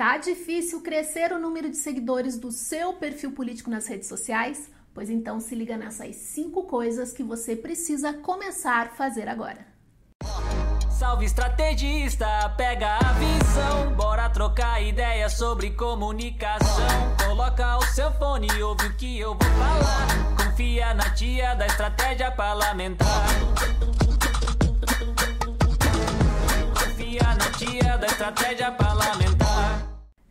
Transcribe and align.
Tá 0.00 0.16
difícil 0.16 0.80
crescer 0.80 1.30
o 1.30 1.38
número 1.38 1.68
de 1.68 1.76
seguidores 1.76 2.38
do 2.38 2.50
seu 2.50 2.94
perfil 2.94 3.32
político 3.32 3.68
nas 3.68 3.86
redes 3.86 4.08
sociais? 4.08 4.70
Pois 4.94 5.10
então 5.10 5.38
se 5.38 5.54
liga 5.54 5.76
nessas 5.76 6.16
cinco 6.16 6.62
coisas 6.62 7.12
que 7.12 7.22
você 7.22 7.54
precisa 7.54 8.14
começar 8.14 8.86
a 8.86 8.88
fazer 8.88 9.28
agora. 9.28 9.58
Salve 10.88 11.26
estrategista, 11.26 12.26
pega 12.56 12.96
a 12.96 13.12
visão, 13.12 13.94
bora 13.94 14.30
trocar 14.30 14.82
ideias 14.82 15.34
sobre 15.34 15.68
comunicação. 15.72 17.14
Coloca 17.22 17.76
o 17.76 17.82
seu 17.88 18.10
fone 18.12 18.48
e 18.56 18.62
ouve 18.62 18.86
o 18.86 18.96
que 18.96 19.18
eu 19.18 19.34
vou 19.34 19.50
falar. 19.50 20.46
Confia 20.46 20.94
na 20.94 21.10
tia 21.10 21.54
da 21.56 21.66
estratégia 21.66 22.30
parlamentar. 22.30 23.26
Confia 26.72 27.34
na 27.34 27.50
tia 27.58 27.98
da 27.98 28.06
estratégia 28.06 28.72
parlamentar. 28.72 29.89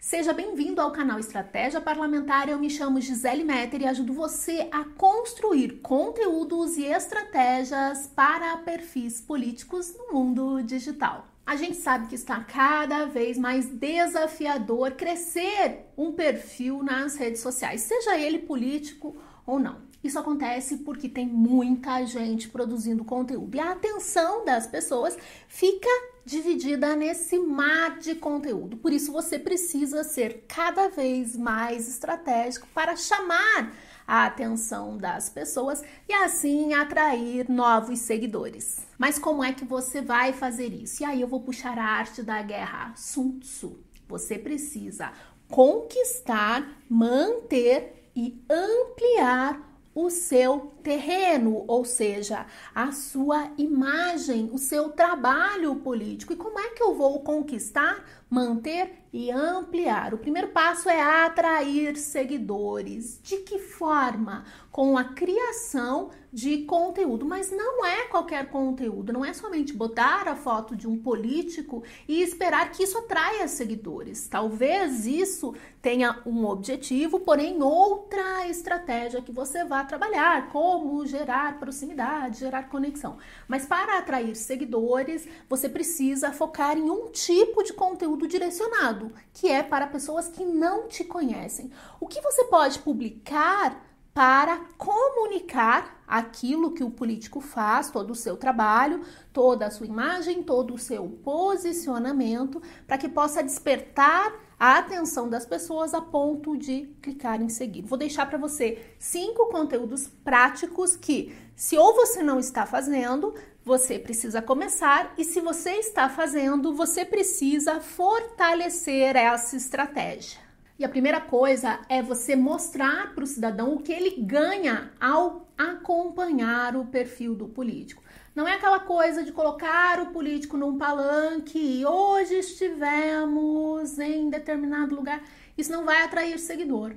Seja 0.09 0.33
bem-vindo 0.33 0.81
ao 0.81 0.89
canal 0.89 1.19
Estratégia 1.19 1.79
Parlamentar. 1.79 2.49
Eu 2.49 2.57
me 2.57 2.67
chamo 2.67 2.99
Gisele 2.99 3.43
Metter 3.43 3.83
e 3.83 3.85
ajudo 3.85 4.11
você 4.11 4.67
a 4.71 4.83
construir 4.83 5.81
conteúdos 5.83 6.77
e 6.77 6.85
estratégias 6.85 8.07
para 8.15 8.57
perfis 8.57 9.21
políticos 9.21 9.95
no 9.95 10.11
mundo 10.11 10.63
digital. 10.63 11.27
A 11.45 11.55
gente 11.55 11.77
sabe 11.77 12.07
que 12.07 12.15
está 12.15 12.43
cada 12.43 13.05
vez 13.05 13.37
mais 13.37 13.67
desafiador 13.67 14.93
crescer 14.93 15.85
um 15.95 16.11
perfil 16.11 16.81
nas 16.81 17.15
redes 17.15 17.41
sociais, 17.41 17.81
seja 17.81 18.17
ele 18.17 18.39
político 18.39 19.15
ou 19.45 19.59
não. 19.59 19.77
Isso 20.03 20.17
acontece 20.17 20.77
porque 20.77 21.07
tem 21.07 21.27
muita 21.27 22.03
gente 22.05 22.49
produzindo 22.49 23.05
conteúdo 23.05 23.55
e 23.55 23.59
a 23.59 23.73
atenção 23.73 24.43
das 24.43 24.65
pessoas 24.65 25.15
fica 25.47 25.87
dividida 26.25 26.95
nesse 26.95 27.39
mar 27.39 27.99
de 27.99 28.15
conteúdo. 28.15 28.77
Por 28.77 28.93
isso 28.93 29.11
você 29.11 29.39
precisa 29.39 30.03
ser 30.03 30.45
cada 30.47 30.89
vez 30.89 31.35
mais 31.35 31.87
estratégico 31.87 32.67
para 32.73 32.95
chamar 32.95 33.73
a 34.07 34.25
atenção 34.25 34.97
das 34.97 35.29
pessoas 35.29 35.83
e 36.07 36.13
assim 36.13 36.73
atrair 36.73 37.47
novos 37.49 37.99
seguidores. 37.99 38.79
Mas 38.97 39.19
como 39.19 39.43
é 39.43 39.53
que 39.53 39.63
você 39.63 40.01
vai 40.01 40.33
fazer 40.33 40.73
isso? 40.73 41.03
E 41.03 41.05
aí 41.05 41.21
eu 41.21 41.27
vou 41.27 41.41
puxar 41.41 41.77
a 41.77 41.85
arte 41.85 42.23
da 42.23 42.41
guerra 42.41 42.93
Sun 42.95 43.39
Tzu. 43.39 43.79
Você 44.07 44.39
precisa 44.39 45.13
conquistar, 45.47 46.67
manter 46.89 48.11
e 48.15 48.43
ampliar 48.49 49.69
o 49.93 50.09
seu 50.09 50.71
terreno, 50.83 51.63
ou 51.67 51.85
seja, 51.85 52.45
a 52.73 52.91
sua 52.91 53.51
imagem, 53.57 54.49
o 54.51 54.57
seu 54.57 54.89
trabalho 54.89 55.75
político. 55.75 56.33
E 56.33 56.35
como 56.35 56.59
é 56.59 56.69
que 56.69 56.83
eu 56.83 56.95
vou 56.95 57.21
conquistar, 57.21 58.03
manter 58.29 59.03
e 59.11 59.31
ampliar? 59.31 60.13
O 60.13 60.17
primeiro 60.17 60.49
passo 60.49 60.89
é 60.89 61.01
atrair 61.01 61.95
seguidores. 61.97 63.19
De 63.23 63.37
que 63.37 63.59
forma? 63.59 64.43
Com 64.71 64.97
a 64.97 65.03
criação 65.03 66.11
de 66.31 66.59
conteúdo, 66.59 67.25
mas 67.25 67.51
não 67.51 67.83
é 67.83 68.05
qualquer 68.05 68.49
conteúdo, 68.49 69.11
não 69.11 69.25
é 69.25 69.33
somente 69.33 69.73
botar 69.73 70.27
a 70.27 70.35
foto 70.35 70.75
de 70.75 70.87
um 70.87 70.95
político 70.95 71.83
e 72.07 72.21
esperar 72.21 72.71
que 72.71 72.83
isso 72.83 72.99
atraia 72.99 73.47
seguidores. 73.47 74.27
Talvez 74.27 75.07
isso 75.07 75.55
tenha 75.81 76.21
um 76.25 76.45
objetivo, 76.45 77.19
porém 77.19 77.61
outra 77.63 78.47
estratégia 78.47 79.21
que 79.21 79.31
você 79.31 79.63
vai 79.63 79.85
trabalhar, 79.87 80.49
como 80.49 80.78
gerar 81.05 81.59
proximidade, 81.59 82.39
gerar 82.39 82.69
conexão. 82.69 83.17
Mas 83.47 83.65
para 83.65 83.97
atrair 83.97 84.35
seguidores, 84.35 85.27
você 85.47 85.67
precisa 85.67 86.31
focar 86.31 86.77
em 86.77 86.89
um 86.89 87.11
tipo 87.11 87.63
de 87.63 87.73
conteúdo 87.73 88.27
direcionado, 88.27 89.11
que 89.33 89.47
é 89.47 89.63
para 89.63 89.87
pessoas 89.87 90.27
que 90.27 90.45
não 90.45 90.87
te 90.87 91.03
conhecem. 91.03 91.71
O 91.99 92.07
que 92.07 92.21
você 92.21 92.45
pode 92.45 92.79
publicar 92.79 93.85
para 94.13 94.57
comunicar 94.77 95.98
aquilo 96.09 96.71
que 96.71 96.83
o 96.83 96.89
político 96.89 97.39
faz, 97.39 97.91
todo 97.91 98.11
o 98.11 98.15
seu 98.15 98.35
trabalho, 98.35 99.01
toda 99.31 99.67
a 99.67 99.71
sua 99.71 99.85
imagem, 99.85 100.41
todo 100.41 100.73
o 100.73 100.77
seu 100.79 101.07
posicionamento, 101.23 102.59
para 102.87 102.97
que 102.97 103.07
possa 103.07 103.43
despertar 103.43 104.33
a 104.59 104.79
atenção 104.79 105.29
das 105.29 105.45
pessoas 105.45 105.93
a 105.93 106.01
ponto 106.01 106.57
de 106.57 106.93
clicar 107.01 107.41
em 107.41 107.47
seguir. 107.47 107.83
Vou 107.83 107.97
deixar 107.97 108.25
para 108.25 108.39
você 108.39 108.95
cinco 108.97 109.45
conteúdos 109.45 110.07
práticos 110.23 110.97
que, 110.97 111.33
se 111.55 111.77
ou 111.77 111.95
você 111.95 112.23
não 112.23 112.39
está 112.39 112.65
fazendo, 112.65 113.33
você 113.63 113.99
precisa 113.99 114.41
começar, 114.41 115.13
e 115.15 115.23
se 115.23 115.39
você 115.39 115.73
está 115.73 116.09
fazendo, 116.09 116.73
você 116.73 117.05
precisa 117.05 117.79
fortalecer 117.79 119.15
essa 119.15 119.55
estratégia. 119.55 120.48
E 120.79 120.85
a 120.85 120.89
primeira 120.89 121.19
coisa 121.19 121.81
é 121.89 122.01
você 122.01 122.37
mostrar 122.37 123.13
para 123.13 123.25
o 123.25 123.27
cidadão 123.27 123.73
o 123.73 123.81
que 123.81 123.91
ele 123.91 124.21
ganha 124.21 124.89
ao 124.97 125.45
acompanhar 125.57 126.73
o 126.77 126.85
perfil 126.85 127.35
do 127.35 127.49
político. 127.49 128.01
Não 128.33 128.47
é 128.47 128.53
aquela 128.53 128.79
coisa 128.79 129.21
de 129.21 129.33
colocar 129.33 129.99
o 129.99 130.11
político 130.13 130.55
num 130.55 130.77
palanque 130.77 131.59
e 131.59 131.85
hoje 131.85 132.35
estivemos 132.35 133.99
em 133.99 134.29
determinado 134.29 134.95
lugar. 134.95 135.21
Isso 135.57 135.69
não 135.69 135.83
vai 135.83 136.01
atrair 136.01 136.39
seguidor. 136.39 136.95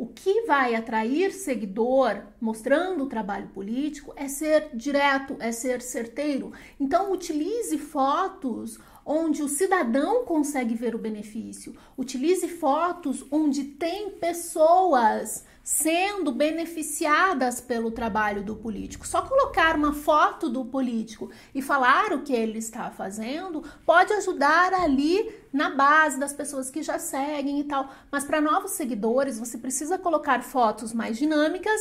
O 0.00 0.06
que 0.06 0.46
vai 0.46 0.74
atrair 0.74 1.30
seguidor 1.30 2.22
mostrando 2.40 3.04
o 3.04 3.06
trabalho 3.06 3.48
político 3.48 4.14
é 4.16 4.28
ser 4.28 4.70
direto, 4.72 5.36
é 5.38 5.52
ser 5.52 5.82
certeiro. 5.82 6.54
Então, 6.80 7.12
utilize 7.12 7.76
fotos 7.76 8.78
onde 9.04 9.42
o 9.42 9.48
cidadão 9.48 10.24
consegue 10.24 10.74
ver 10.74 10.94
o 10.94 10.98
benefício. 10.98 11.76
Utilize 11.98 12.48
fotos 12.48 13.26
onde 13.30 13.62
tem 13.62 14.12
pessoas 14.12 15.44
sendo 15.72 16.32
beneficiadas 16.32 17.60
pelo 17.60 17.92
trabalho 17.92 18.42
do 18.42 18.56
político. 18.56 19.06
Só 19.06 19.22
colocar 19.22 19.76
uma 19.76 19.92
foto 19.92 20.50
do 20.50 20.64
político 20.64 21.30
e 21.54 21.62
falar 21.62 22.12
o 22.12 22.22
que 22.22 22.32
ele 22.32 22.58
está 22.58 22.90
fazendo 22.90 23.62
pode 23.86 24.12
ajudar 24.14 24.74
ali 24.74 25.32
na 25.52 25.70
base 25.70 26.18
das 26.18 26.32
pessoas 26.32 26.70
que 26.70 26.82
já 26.82 26.98
seguem 26.98 27.60
e 27.60 27.64
tal. 27.64 27.88
Mas 28.10 28.24
para 28.24 28.40
novos 28.40 28.72
seguidores, 28.72 29.38
você 29.38 29.56
precisa 29.56 29.96
colocar 29.96 30.42
fotos 30.42 30.92
mais 30.92 31.16
dinâmicas 31.16 31.80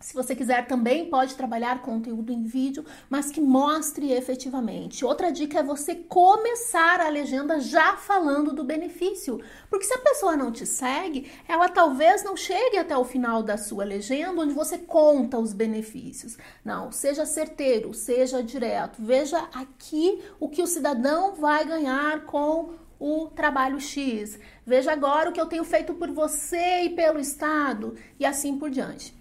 se 0.00 0.14
você 0.14 0.34
quiser 0.36 0.66
também 0.66 1.10
pode 1.10 1.34
trabalhar 1.34 1.82
conteúdo 1.82 2.32
em 2.32 2.44
vídeo, 2.44 2.84
mas 3.10 3.30
que 3.30 3.40
mostre 3.40 4.12
efetivamente. 4.12 5.04
Outra 5.04 5.32
dica 5.32 5.58
é 5.58 5.62
você 5.62 5.94
começar 5.94 7.00
a 7.00 7.08
legenda 7.08 7.58
já 7.58 7.96
falando 7.96 8.52
do 8.52 8.62
benefício, 8.62 9.40
porque 9.68 9.86
se 9.86 9.94
a 9.94 9.98
pessoa 9.98 10.36
não 10.36 10.52
te 10.52 10.64
segue, 10.64 11.30
ela 11.48 11.68
talvez 11.68 12.22
não 12.22 12.36
chegue 12.36 12.78
até 12.78 12.96
o 12.96 13.04
final 13.04 13.42
da 13.42 13.56
sua 13.56 13.84
legenda 13.84 14.40
onde 14.40 14.54
você 14.54 14.78
conta 14.78 15.38
os 15.38 15.52
benefícios. 15.52 16.38
Não, 16.64 16.92
seja 16.92 17.26
certeiro, 17.26 17.92
seja 17.92 18.42
direto. 18.42 19.02
Veja 19.02 19.48
aqui 19.52 20.22
o 20.38 20.48
que 20.48 20.62
o 20.62 20.66
cidadão 20.66 21.34
vai 21.34 21.64
ganhar 21.64 22.24
com 22.24 22.70
o 23.00 23.26
trabalho 23.28 23.80
X. 23.80 24.38
Veja 24.64 24.92
agora 24.92 25.30
o 25.30 25.32
que 25.32 25.40
eu 25.40 25.46
tenho 25.46 25.64
feito 25.64 25.94
por 25.94 26.10
você 26.10 26.82
e 26.84 26.90
pelo 26.90 27.18
Estado 27.18 27.96
e 28.18 28.24
assim 28.24 28.58
por 28.58 28.70
diante. 28.70 29.17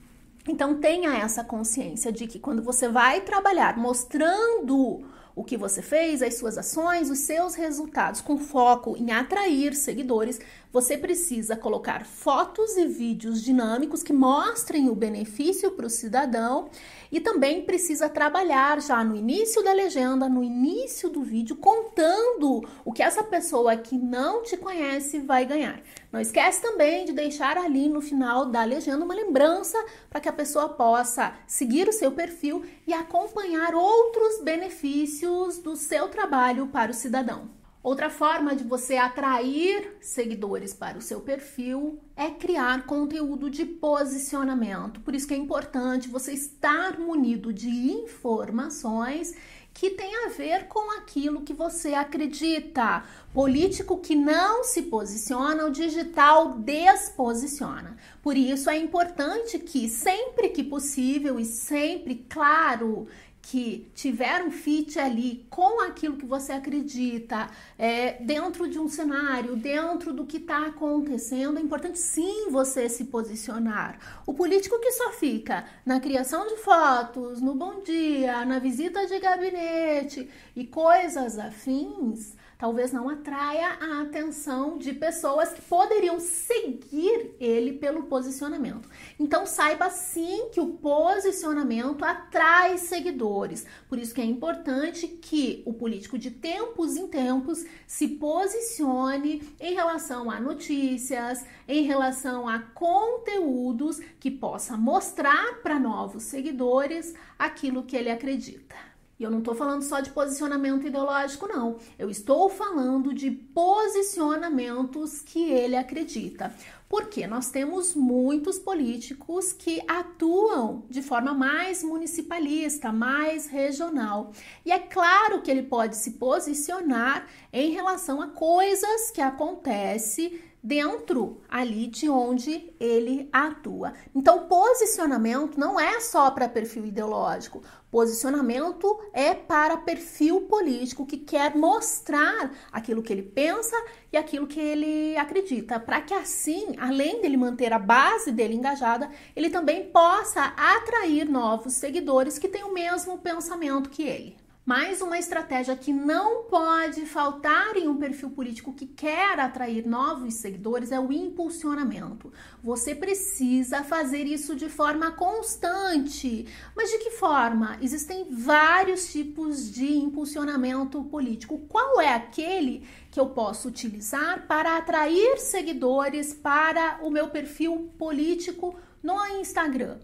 Então 0.47 0.75
tenha 0.75 1.17
essa 1.17 1.43
consciência 1.43 2.11
de 2.11 2.25
que 2.25 2.39
quando 2.39 2.63
você 2.63 2.87
vai 2.87 3.21
trabalhar 3.21 3.77
mostrando 3.77 5.03
o 5.37 5.43
que 5.43 5.55
você 5.55 5.83
fez, 5.83 6.23
as 6.23 6.33
suas 6.33 6.57
ações, 6.57 7.11
os 7.11 7.19
seus 7.19 7.53
resultados, 7.53 8.21
com 8.21 8.39
foco 8.39 8.97
em 8.97 9.11
atrair 9.11 9.75
seguidores, 9.75 10.39
você 10.73 10.97
precisa 10.97 11.55
colocar 11.55 12.07
fotos 12.07 12.75
e 12.75 12.87
vídeos 12.87 13.43
dinâmicos 13.43 14.01
que 14.01 14.11
mostrem 14.11 14.89
o 14.89 14.95
benefício 14.95 15.69
para 15.71 15.85
o 15.85 15.91
cidadão 15.91 16.69
e 17.11 17.19
também 17.19 17.61
precisa 17.61 18.09
trabalhar 18.09 18.81
já 18.81 19.03
no 19.03 19.15
início 19.15 19.63
da 19.63 19.73
legenda, 19.73 20.27
no 20.27 20.43
início 20.43 21.07
do 21.07 21.21
vídeo, 21.21 21.55
contando 21.55 22.67
o 22.83 22.91
que 22.91 23.03
essa 23.03 23.23
pessoa 23.23 23.77
que 23.77 23.95
não 23.95 24.41
te 24.41 24.57
conhece 24.57 25.19
vai 25.19 25.45
ganhar. 25.45 25.79
Não 26.11 26.21
esquece 26.21 26.61
também 26.61 27.05
de 27.05 27.11
deixar 27.11 27.57
ali 27.57 27.89
no 27.89 28.01
final 28.01 28.45
da 28.45 28.63
legenda 28.63 29.03
uma 29.03 29.13
lembrança 29.13 29.77
para 30.09 30.21
que 30.21 30.29
a 30.29 30.33
pessoa 30.33 30.69
possa 30.69 31.33
seguir 31.45 31.87
o 31.87 31.93
seu 31.93 32.11
perfil 32.11 32.65
e 32.85 32.93
acompanhar 32.93 33.75
outros 33.75 34.41
benefícios 34.41 35.57
do 35.57 35.75
seu 35.75 36.07
trabalho 36.07 36.67
para 36.67 36.91
o 36.91 36.93
cidadão. 36.93 37.49
Outra 37.83 38.09
forma 38.09 38.55
de 38.55 38.63
você 38.63 38.97
atrair 38.97 39.95
seguidores 40.01 40.73
para 40.73 40.97
o 40.97 41.01
seu 41.01 41.21
perfil 41.21 41.99
é 42.15 42.29
criar 42.29 42.85
conteúdo 42.85 43.49
de 43.49 43.65
posicionamento. 43.65 44.99
Por 45.01 45.15
isso 45.15 45.27
que 45.27 45.33
é 45.33 45.37
importante 45.37 46.09
você 46.09 46.33
estar 46.33 46.99
munido 46.99 47.53
de 47.53 47.69
informações 47.69 49.33
que 49.77 49.91
tem 49.91 50.25
a 50.25 50.29
ver 50.29 50.67
com 50.67 50.97
aquilo 50.97 51.43
que 51.43 51.53
você 51.53 51.93
acredita. 51.93 53.03
Político 53.31 53.99
que 53.99 54.15
não 54.15 54.63
se 54.63 54.81
posiciona, 54.81 55.65
o 55.65 55.71
digital 55.71 56.55
desposiciona. 56.57 57.95
Por 58.23 58.35
isso 58.35 58.71
é 58.71 58.77
importante 58.77 59.59
que 59.59 59.87
sempre 59.87 60.49
que 60.49 60.63
possível 60.63 61.39
e 61.39 61.45
sempre 61.45 62.25
claro 62.27 63.07
que 63.49 63.89
tiver 63.95 64.43
um 64.43 64.51
fit 64.51 64.99
ali 64.99 65.45
com 65.49 65.81
aquilo 65.81 66.17
que 66.17 66.25
você 66.25 66.51
acredita, 66.51 67.49
é, 67.79 68.21
dentro 68.21 68.67
de 68.67 68.77
um 68.77 68.89
cenário, 68.89 69.55
dentro 69.55 70.11
do 70.11 70.25
que 70.25 70.35
está 70.35 70.65
acontecendo, 70.65 71.57
é 71.57 71.61
importante 71.61 71.97
sim 71.97 72.49
você 72.51 72.89
se 72.89 73.05
posicionar. 73.05 74.21
O 74.25 74.33
político 74.33 74.77
que 74.81 74.91
só 74.91 75.13
fica 75.13 75.63
na 75.85 75.97
criação 75.97 76.45
de 76.45 76.57
fotos, 76.57 77.39
no 77.39 77.55
bom 77.55 77.81
dia, 77.81 78.43
na 78.43 78.59
visita 78.59 79.07
de 79.07 79.17
gabinete 79.17 80.29
e 80.53 80.67
coisas 80.67 81.39
afins, 81.39 82.35
talvez 82.57 82.91
não 82.91 83.09
atraia 83.09 83.77
a 83.79 84.01
atenção 84.01 84.77
de 84.77 84.93
pessoas 84.93 85.53
que 85.53 85.61
poderiam 85.61 86.19
seguir 86.19 87.35
ele 87.39 87.73
pelo 87.73 88.03
posicionamento. 88.03 88.89
Então 89.19 89.45
saiba 89.45 89.89
sim 89.89 90.49
que 90.51 90.59
o 90.59 90.73
posicionamento 90.73 92.03
atrai 92.03 92.77
seguidores. 92.77 93.65
Por 93.87 93.99
isso 93.99 94.13
que 94.13 94.21
é 94.21 94.25
importante 94.25 95.07
que 95.07 95.61
o 95.65 95.73
político 95.73 96.17
de 96.17 96.31
tempos 96.31 96.95
em 96.95 97.07
tempos 97.07 97.65
se 97.85 98.07
posicione 98.07 99.55
em 99.59 99.73
relação 99.73 100.31
a 100.31 100.39
notícias, 100.39 101.45
em 101.67 101.83
relação 101.83 102.47
a 102.47 102.59
conteúdos 102.59 103.99
que 104.19 104.31
possa 104.31 104.75
mostrar 104.75 105.61
para 105.61 105.79
novos 105.79 106.23
seguidores 106.23 107.13
aquilo 107.37 107.83
que 107.83 107.95
ele 107.95 108.09
acredita. 108.09 108.96
E 109.19 109.23
eu 109.23 109.31
não 109.31 109.39
estou 109.39 109.55
falando 109.55 109.81
só 109.81 109.99
de 109.99 110.11
posicionamento 110.11 110.85
ideológico, 110.85 111.47
não. 111.47 111.77
Eu 111.97 112.09
estou 112.09 112.49
falando 112.49 113.13
de 113.13 113.31
posicionamentos 113.31 115.21
que 115.21 115.49
ele 115.49 115.75
acredita. 115.75 116.53
Porque 116.87 117.27
nós 117.27 117.49
temos 117.49 117.95
muitos 117.95 118.59
políticos 118.59 119.51
que 119.51 119.81
atuam 119.87 120.85
de 120.89 121.01
forma 121.01 121.33
mais 121.33 121.83
municipalista, 121.83 122.93
mais 122.93 123.47
regional. 123.47 124.31
E 124.63 124.71
é 124.71 124.79
claro 124.79 125.41
que 125.41 125.51
ele 125.51 125.63
pode 125.63 125.97
se 125.97 126.11
posicionar 126.11 127.27
em 127.51 127.71
relação 127.71 128.21
a 128.21 128.27
coisas 128.27 129.11
que 129.11 129.19
acontecem 129.19 130.39
dentro 130.67 131.39
ali 131.47 131.87
de 131.87 132.09
onde 132.09 132.73
ele 132.77 133.29
atua. 133.31 133.93
Então, 134.13 134.47
posicionamento 134.49 135.57
não 135.57 135.79
é 135.79 136.01
só 136.01 136.29
para 136.29 136.49
perfil 136.49 136.85
ideológico. 136.85 137.63
Posicionamento 137.89 138.99
é 139.13 139.33
para 139.33 139.77
perfil 139.77 140.41
político 140.41 141.05
que 141.05 141.17
quer 141.17 141.55
mostrar 141.55 142.51
aquilo 142.69 143.01
que 143.01 143.13
ele 143.13 143.23
pensa 143.23 143.77
e 144.11 144.17
aquilo 144.17 144.45
que 144.45 144.59
ele 144.59 145.15
acredita, 145.15 145.79
para 145.79 146.01
que 146.01 146.13
assim, 146.13 146.75
além 146.77 147.21
dele 147.21 147.37
manter 147.37 147.71
a 147.71 147.79
base 147.79 148.29
dele 148.29 148.55
engajada, 148.55 149.09
ele 149.33 149.49
também 149.49 149.85
possa 149.85 150.53
atrair 150.57 151.29
novos 151.29 151.73
seguidores 151.75 152.37
que 152.37 152.49
têm 152.49 152.65
o 152.65 152.73
mesmo 152.73 153.17
pensamento 153.19 153.89
que 153.89 154.03
ele. 154.03 154.46
Mais 154.67 155.01
uma 155.01 155.17
estratégia 155.17 155.77
que 155.77 155.93
não 155.93 156.43
pode 156.43 157.05
faltar 157.05 157.77
em 157.77 157.87
um 157.87 157.95
perfil 157.95 158.31
político 158.31 158.73
que 158.73 158.85
quer 158.85 159.39
atrair 159.39 159.87
novos 159.87 160.33
seguidores 160.33 160.91
é 160.91 160.99
o 160.99 161.09
impulsionamento. 161.09 162.33
Você 162.61 162.93
precisa 162.93 163.81
fazer 163.85 164.23
isso 164.25 164.57
de 164.57 164.67
forma 164.67 165.09
constante. 165.11 166.45
Mas 166.75 166.91
de 166.91 166.97
que 166.97 167.11
forma? 167.11 167.77
Existem 167.81 168.27
vários 168.29 169.09
tipos 169.09 169.71
de 169.71 169.89
impulsionamento 169.89 171.01
político. 171.05 171.59
Qual 171.69 172.01
é 172.01 172.13
aquele 172.13 172.85
que 173.09 173.21
eu 173.21 173.27
posso 173.27 173.69
utilizar 173.69 174.47
para 174.47 174.75
atrair 174.75 175.37
seguidores 175.37 176.33
para 176.33 176.99
o 177.01 177.09
meu 177.09 177.29
perfil 177.29 177.89
político 177.97 178.75
no 179.01 179.25
Instagram? 179.39 179.97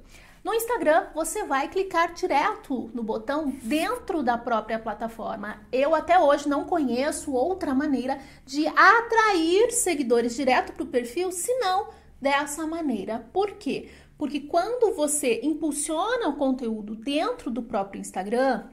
No 0.43 0.53
Instagram, 0.53 1.07
você 1.15 1.45
vai 1.45 1.69
clicar 1.69 2.13
direto 2.13 2.91
no 2.93 3.01
botão 3.01 3.49
dentro 3.63 4.21
da 4.21 4.37
própria 4.37 4.77
plataforma. 4.77 5.61
Eu 5.71 5.95
até 5.95 6.19
hoje 6.19 6.49
não 6.49 6.65
conheço 6.65 7.31
outra 7.31 7.73
maneira 7.73 8.19
de 8.45 8.67
atrair 8.67 9.71
seguidores 9.71 10.35
direto 10.35 10.73
para 10.73 10.83
o 10.83 10.87
perfil, 10.87 11.31
senão 11.31 11.87
dessa 12.21 12.67
maneira. 12.67 13.25
Por 13.31 13.51
quê? 13.51 13.89
Porque 14.17 14.41
quando 14.41 14.93
você 14.93 15.39
impulsiona 15.43 16.27
o 16.27 16.35
conteúdo 16.35 16.93
dentro 16.93 17.49
do 17.49 17.63
próprio 17.63 18.01
Instagram, 18.01 18.65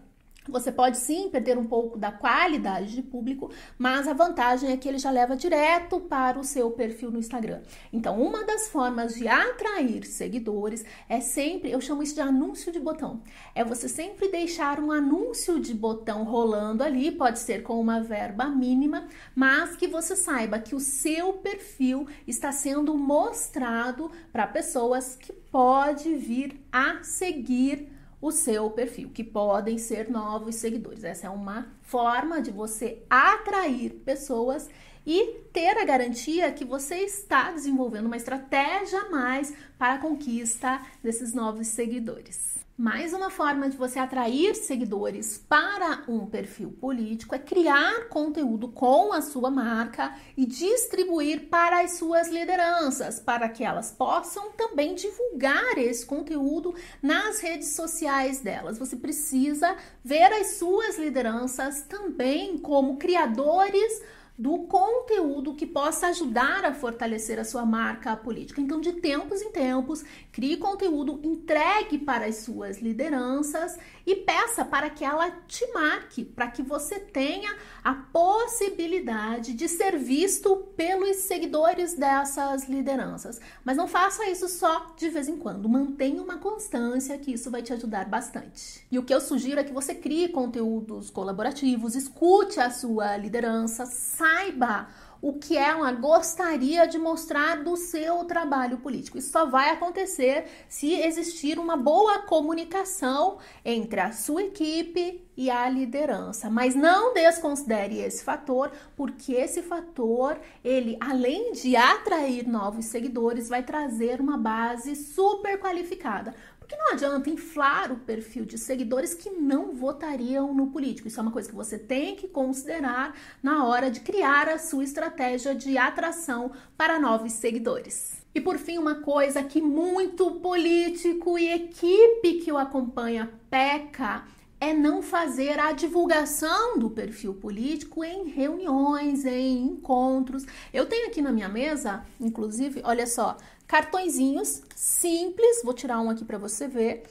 você 0.50 0.72
pode 0.72 0.98
sim 0.98 1.28
perder 1.30 1.56
um 1.56 1.66
pouco 1.66 1.96
da 1.96 2.12
qualidade 2.12 2.94
de 2.94 3.02
público, 3.02 3.50
mas 3.78 4.06
a 4.08 4.12
vantagem 4.12 4.70
é 4.70 4.76
que 4.76 4.88
ele 4.88 4.98
já 4.98 5.10
leva 5.10 5.36
direto 5.36 6.00
para 6.00 6.38
o 6.38 6.44
seu 6.44 6.70
perfil 6.70 7.10
no 7.10 7.18
Instagram. 7.18 7.60
Então, 7.92 8.20
uma 8.20 8.44
das 8.44 8.68
formas 8.68 9.14
de 9.14 9.28
atrair 9.28 10.04
seguidores 10.04 10.84
é 11.08 11.20
sempre, 11.20 11.70
eu 11.70 11.80
chamo 11.80 12.02
isso 12.02 12.14
de 12.14 12.20
anúncio 12.20 12.72
de 12.72 12.80
botão. 12.80 13.22
É 13.54 13.64
você 13.64 13.88
sempre 13.88 14.28
deixar 14.28 14.80
um 14.80 14.90
anúncio 14.90 15.60
de 15.60 15.74
botão 15.74 16.24
rolando 16.24 16.82
ali, 16.82 17.10
pode 17.10 17.38
ser 17.38 17.62
com 17.62 17.80
uma 17.80 18.00
verba 18.00 18.46
mínima, 18.46 19.06
mas 19.34 19.76
que 19.76 19.86
você 19.86 20.16
saiba 20.16 20.58
que 20.58 20.74
o 20.74 20.80
seu 20.80 21.34
perfil 21.34 22.06
está 22.26 22.52
sendo 22.52 22.96
mostrado 22.96 24.10
para 24.32 24.46
pessoas 24.46 25.16
que 25.16 25.32
pode 25.32 26.14
vir 26.14 26.60
a 26.72 27.02
seguir 27.02 27.99
o 28.20 28.30
seu 28.30 28.70
perfil, 28.70 29.10
que 29.10 29.24
podem 29.24 29.78
ser 29.78 30.10
novos 30.10 30.56
seguidores. 30.56 31.04
Essa 31.04 31.26
é 31.26 31.30
uma 31.30 31.68
forma 31.82 32.42
de 32.42 32.50
você 32.50 33.02
atrair 33.08 33.90
pessoas 34.04 34.68
e 35.06 35.38
ter 35.52 35.78
a 35.78 35.84
garantia 35.84 36.52
que 36.52 36.64
você 36.64 36.96
está 36.96 37.50
desenvolvendo 37.50 38.06
uma 38.06 38.16
estratégia 38.16 39.00
a 39.00 39.10
mais 39.10 39.54
para 39.78 39.94
a 39.94 39.98
conquista 39.98 40.80
desses 41.02 41.32
novos 41.32 41.68
seguidores. 41.68 42.59
Mais 42.80 43.12
uma 43.12 43.28
forma 43.28 43.68
de 43.68 43.76
você 43.76 43.98
atrair 43.98 44.54
seguidores 44.54 45.36
para 45.46 46.02
um 46.08 46.24
perfil 46.24 46.72
político 46.72 47.34
é 47.34 47.38
criar 47.38 48.08
conteúdo 48.08 48.68
com 48.68 49.12
a 49.12 49.20
sua 49.20 49.50
marca 49.50 50.16
e 50.34 50.46
distribuir 50.46 51.50
para 51.50 51.82
as 51.82 51.98
suas 51.98 52.30
lideranças, 52.30 53.20
para 53.20 53.50
que 53.50 53.62
elas 53.62 53.92
possam 53.92 54.52
também 54.52 54.94
divulgar 54.94 55.76
esse 55.76 56.06
conteúdo 56.06 56.74
nas 57.02 57.40
redes 57.40 57.74
sociais 57.74 58.40
delas. 58.40 58.78
Você 58.78 58.96
precisa 58.96 59.76
ver 60.02 60.32
as 60.32 60.52
suas 60.52 60.96
lideranças 60.98 61.82
também 61.82 62.56
como 62.56 62.96
criadores 62.96 64.02
do 64.38 64.60
conteúdo 64.60 65.49
que 65.60 65.66
possa 65.66 66.06
ajudar 66.06 66.64
a 66.64 66.72
fortalecer 66.72 67.38
a 67.38 67.44
sua 67.44 67.66
marca 67.66 68.16
política. 68.16 68.62
Então, 68.62 68.80
de 68.80 68.94
tempos 68.94 69.42
em 69.42 69.52
tempos, 69.52 70.02
crie 70.32 70.56
conteúdo, 70.56 71.20
entregue 71.22 71.98
para 71.98 72.24
as 72.24 72.36
suas 72.36 72.78
lideranças 72.80 73.78
e 74.06 74.16
peça 74.16 74.64
para 74.64 74.88
que 74.88 75.04
ela 75.04 75.30
te 75.46 75.70
marque, 75.74 76.24
para 76.24 76.46
que 76.46 76.62
você 76.62 76.98
tenha 76.98 77.54
a 77.84 77.92
possibilidade 77.92 79.52
de 79.52 79.68
ser 79.68 79.98
visto 79.98 80.56
pelos 80.74 81.16
seguidores 81.18 81.92
dessas 81.92 82.66
lideranças. 82.66 83.38
Mas 83.62 83.76
não 83.76 83.86
faça 83.86 84.30
isso 84.30 84.48
só 84.48 84.94
de 84.96 85.10
vez 85.10 85.28
em 85.28 85.36
quando, 85.36 85.68
mantenha 85.68 86.22
uma 86.22 86.38
constância 86.38 87.18
que 87.18 87.34
isso 87.34 87.50
vai 87.50 87.60
te 87.60 87.74
ajudar 87.74 88.08
bastante. 88.08 88.86
E 88.90 88.98
o 88.98 89.02
que 89.02 89.12
eu 89.12 89.20
sugiro 89.20 89.60
é 89.60 89.64
que 89.64 89.74
você 89.74 89.94
crie 89.94 90.30
conteúdos 90.30 91.10
colaborativos, 91.10 91.94
escute 91.94 92.58
a 92.58 92.70
sua 92.70 93.14
liderança, 93.18 93.84
saiba 93.84 94.88
o 95.22 95.34
que 95.34 95.56
ela 95.56 95.92
gostaria 95.92 96.86
de 96.86 96.98
mostrar 96.98 97.62
do 97.62 97.76
seu 97.76 98.24
trabalho 98.24 98.78
político. 98.78 99.18
Isso 99.18 99.30
só 99.30 99.46
vai 99.46 99.70
acontecer 99.70 100.46
se 100.68 100.92
existir 100.94 101.58
uma 101.58 101.76
boa 101.76 102.20
comunicação 102.20 103.38
entre 103.64 104.00
a 104.00 104.12
sua 104.12 104.44
equipe 104.44 105.22
e 105.36 105.50
a 105.50 105.68
liderança. 105.68 106.48
Mas 106.48 106.74
não 106.74 107.12
desconsidere 107.12 107.98
esse 107.98 108.24
fator, 108.24 108.70
porque 108.96 109.32
esse 109.32 109.62
fator, 109.62 110.38
ele 110.64 110.96
além 111.00 111.52
de 111.52 111.76
atrair 111.76 112.48
novos 112.48 112.86
seguidores, 112.86 113.48
vai 113.48 113.62
trazer 113.62 114.20
uma 114.20 114.38
base 114.38 114.96
super 114.96 115.58
qualificada. 115.58 116.34
Porque 116.70 116.84
não 116.84 116.92
adianta 116.92 117.28
inflar 117.28 117.90
o 117.90 117.96
perfil 117.96 118.44
de 118.44 118.56
seguidores 118.56 119.12
que 119.12 119.28
não 119.28 119.74
votariam 119.74 120.54
no 120.54 120.68
político. 120.68 121.08
Isso 121.08 121.18
é 121.18 121.22
uma 121.24 121.32
coisa 121.32 121.48
que 121.48 121.54
você 121.54 121.76
tem 121.76 122.14
que 122.14 122.28
considerar 122.28 123.12
na 123.42 123.66
hora 123.66 123.90
de 123.90 123.98
criar 123.98 124.48
a 124.48 124.56
sua 124.56 124.84
estratégia 124.84 125.52
de 125.52 125.76
atração 125.76 126.52
para 126.76 127.00
novos 127.00 127.32
seguidores. 127.32 128.22
E 128.32 128.40
por 128.40 128.56
fim, 128.56 128.78
uma 128.78 129.00
coisa 129.00 129.42
que 129.42 129.60
muito 129.60 130.30
político 130.36 131.36
e 131.36 131.52
equipe 131.52 132.34
que 132.34 132.52
o 132.52 132.56
acompanha 132.56 133.28
peca 133.50 134.22
é 134.60 134.72
não 134.72 135.02
fazer 135.02 135.58
a 135.58 135.72
divulgação 135.72 136.78
do 136.78 136.90
perfil 136.90 137.34
político 137.34 138.04
em 138.04 138.28
reuniões, 138.28 139.24
em 139.24 139.64
encontros. 139.64 140.46
Eu 140.72 140.86
tenho 140.86 141.08
aqui 141.08 141.20
na 141.20 141.32
minha 141.32 141.48
mesa, 141.48 142.04
inclusive, 142.20 142.80
olha 142.84 143.06
só, 143.06 143.38
cartõezinhos 143.70 144.64
simples, 144.74 145.62
vou 145.62 145.72
tirar 145.72 146.00
um 146.00 146.10
aqui 146.10 146.24
para 146.24 146.36
você 146.36 146.66
ver, 146.66 147.04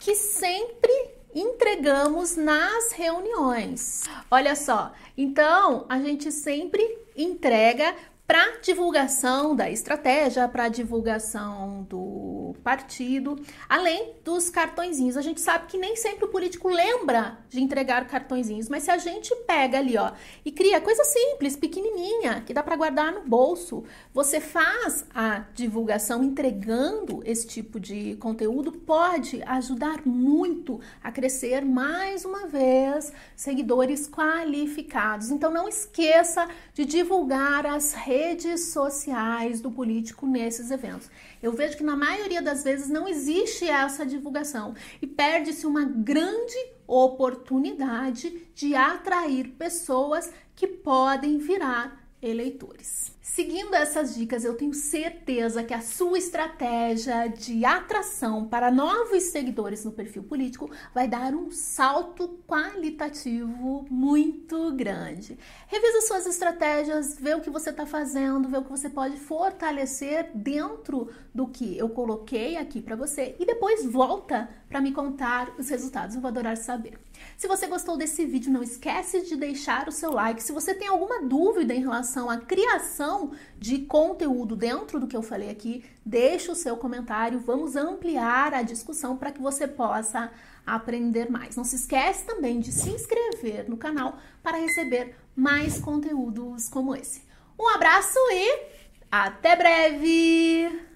que 0.00 0.16
sempre 0.16 0.92
entregamos 1.32 2.34
nas 2.36 2.90
reuniões. 2.90 4.02
Olha 4.28 4.56
só, 4.56 4.92
então 5.16 5.86
a 5.88 6.00
gente 6.00 6.32
sempre 6.32 6.82
entrega 7.16 7.94
para 8.26 8.60
divulgação 8.62 9.54
da 9.54 9.70
estratégia, 9.70 10.48
para 10.48 10.68
divulgação 10.68 11.82
do 11.82 12.54
partido, 12.64 13.36
além 13.68 14.14
dos 14.24 14.48
cartõezinhos. 14.48 15.16
A 15.16 15.20
gente 15.20 15.40
sabe 15.40 15.66
que 15.66 15.76
nem 15.76 15.96
sempre 15.96 16.24
o 16.24 16.28
político 16.28 16.68
lembra 16.68 17.38
de 17.50 17.60
entregar 17.60 18.06
cartõezinhos, 18.06 18.68
mas 18.68 18.84
se 18.84 18.90
a 18.90 18.96
gente 18.96 19.34
pega 19.46 19.78
ali, 19.78 19.98
ó, 19.98 20.12
e 20.44 20.50
cria 20.50 20.80
coisa 20.80 21.04
simples, 21.04 21.56
pequenininha, 21.56 22.42
que 22.46 22.54
dá 22.54 22.62
para 22.62 22.76
guardar 22.76 23.12
no 23.12 23.20
bolso, 23.20 23.84
você 24.14 24.40
faz 24.40 25.06
a 25.14 25.44
divulgação 25.54 26.22
entregando 26.22 27.22
esse 27.24 27.46
tipo 27.46 27.80
de 27.80 28.14
conteúdo, 28.16 28.70
pode 28.72 29.42
ajudar 29.44 30.06
muito 30.06 30.80
a 31.02 31.10
crescer 31.10 31.64
mais 31.64 32.24
uma 32.24 32.46
vez 32.46 33.10
seguidores 33.34 34.06
qualificados. 34.06 35.30
Então 35.30 35.50
não 35.50 35.66
esqueça 35.66 36.46
de 36.74 36.84
divulgar 36.84 37.64
as 37.64 37.94
redes 37.94 38.72
sociais 38.72 39.62
do 39.62 39.70
político 39.70 40.26
nesses 40.26 40.70
eventos. 40.70 41.10
Eu 41.42 41.52
vejo 41.52 41.78
que 41.78 41.84
na 41.84 41.96
maioria 41.96 42.42
das 42.42 42.62
vezes 42.62 42.90
não 42.90 43.08
existe 43.08 43.66
essa 43.66 44.04
divulgação 44.04 44.74
e 45.00 45.06
perde-se 45.06 45.66
uma 45.66 45.84
grande 45.84 46.56
oportunidade 46.86 48.46
de 48.54 48.74
atrair 48.74 49.48
pessoas 49.58 50.30
que 50.54 50.66
podem 50.66 51.38
virar 51.38 52.01
eleitores. 52.22 53.12
Seguindo 53.20 53.74
essas 53.74 54.14
dicas, 54.14 54.44
eu 54.44 54.54
tenho 54.54 54.74
certeza 54.74 55.64
que 55.64 55.72
a 55.72 55.80
sua 55.80 56.18
estratégia 56.18 57.26
de 57.28 57.64
atração 57.64 58.46
para 58.46 58.70
novos 58.70 59.22
seguidores 59.24 59.84
no 59.84 59.90
perfil 59.90 60.22
político 60.22 60.70
vai 60.94 61.08
dar 61.08 61.34
um 61.34 61.50
salto 61.50 62.38
qualitativo 62.46 63.86
muito 63.90 64.72
grande. 64.72 65.38
Revisa 65.66 66.02
suas 66.02 66.26
estratégias, 66.26 67.16
vê 67.18 67.34
o 67.34 67.40
que 67.40 67.48
você 67.48 67.70
está 67.70 67.86
fazendo, 67.86 68.48
vê 68.48 68.58
o 68.58 68.64
que 68.64 68.70
você 68.70 68.90
pode 68.90 69.16
fortalecer 69.16 70.30
dentro 70.34 71.08
do 71.34 71.46
que 71.46 71.78
eu 71.78 71.88
coloquei 71.88 72.56
aqui 72.56 72.82
para 72.82 72.96
você 72.96 73.34
e 73.40 73.46
depois 73.46 73.84
volta 73.86 74.48
para 74.68 74.80
me 74.80 74.92
contar 74.92 75.54
os 75.58 75.68
resultados. 75.70 76.14
Eu 76.14 76.20
vou 76.20 76.28
adorar 76.28 76.56
saber. 76.56 76.98
Se 77.36 77.48
você 77.48 77.66
gostou 77.66 77.96
desse 77.96 78.24
vídeo, 78.24 78.52
não 78.52 78.62
esquece 78.62 79.22
de 79.22 79.36
deixar 79.36 79.88
o 79.88 79.92
seu 79.92 80.12
like. 80.12 80.42
Se 80.42 80.52
você 80.52 80.74
tem 80.74 80.88
alguma 80.88 81.22
dúvida 81.22 81.74
em 81.74 81.80
relação 81.80 82.30
à 82.30 82.38
criação 82.38 83.32
de 83.58 83.78
conteúdo 83.78 84.54
dentro 84.54 85.00
do 85.00 85.06
que 85.06 85.16
eu 85.16 85.22
falei 85.22 85.50
aqui, 85.50 85.84
deixe 86.04 86.50
o 86.50 86.54
seu 86.54 86.76
comentário. 86.76 87.40
Vamos 87.40 87.76
ampliar 87.76 88.54
a 88.54 88.62
discussão 88.62 89.16
para 89.16 89.32
que 89.32 89.40
você 89.40 89.66
possa 89.66 90.30
aprender 90.66 91.30
mais. 91.30 91.56
Não 91.56 91.64
se 91.64 91.76
esquece 91.76 92.24
também 92.24 92.60
de 92.60 92.72
se 92.72 92.90
inscrever 92.90 93.68
no 93.68 93.76
canal 93.76 94.18
para 94.42 94.58
receber 94.58 95.16
mais 95.34 95.78
conteúdos 95.78 96.68
como 96.68 96.94
esse. 96.94 97.22
Um 97.58 97.68
abraço 97.68 98.18
e 98.30 98.66
até 99.10 99.56
breve! 99.56 100.91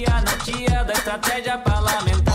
Confia 0.00 0.20
na 0.22 0.36
tia 0.44 0.82
da 0.84 0.92
estratégia 0.94 1.58
parlamentar 1.58 2.29